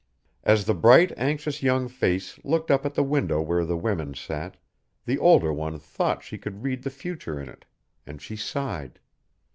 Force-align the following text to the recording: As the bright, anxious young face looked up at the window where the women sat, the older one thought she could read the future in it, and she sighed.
As 0.43 0.65
the 0.65 0.73
bright, 0.73 1.11
anxious 1.15 1.61
young 1.61 1.87
face 1.87 2.43
looked 2.43 2.71
up 2.71 2.87
at 2.87 2.95
the 2.95 3.03
window 3.03 3.39
where 3.39 3.63
the 3.63 3.77
women 3.77 4.15
sat, 4.15 4.57
the 5.05 5.19
older 5.19 5.53
one 5.53 5.77
thought 5.77 6.23
she 6.23 6.39
could 6.39 6.63
read 6.63 6.81
the 6.81 6.89
future 6.89 7.39
in 7.39 7.47
it, 7.47 7.65
and 8.07 8.19
she 8.19 8.35
sighed. 8.35 8.99